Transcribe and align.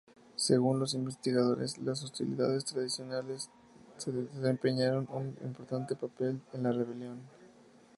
Según 0.35 0.79
los 0.79 0.95
investigadores, 0.95 1.77
las 1.77 2.01
hostilidades 2.03 2.65
tradicionales 2.65 3.51
desempeñaron 4.03 5.07
un 5.11 5.37
importante 5.45 5.95
papel 5.95 6.41
en 6.53 6.63
la 6.63 6.71
rebelión. 6.71 7.19